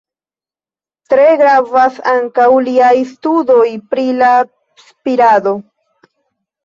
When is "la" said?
4.23-4.33